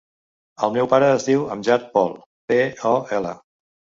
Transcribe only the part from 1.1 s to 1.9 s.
es diu Amjad